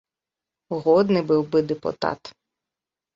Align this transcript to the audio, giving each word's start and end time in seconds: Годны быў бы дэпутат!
Годны 0.85 1.21
быў 1.31 1.41
бы 1.51 1.61
дэпутат! 1.73 2.33